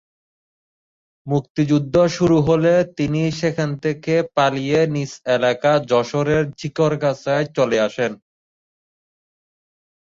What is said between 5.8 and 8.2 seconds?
যশোরের ঝিকরগাছায় চলে আসেন।